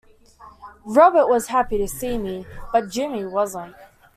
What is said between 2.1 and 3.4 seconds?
me, but Jimmy